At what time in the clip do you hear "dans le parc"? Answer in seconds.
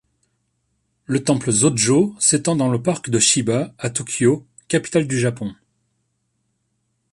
2.55-3.11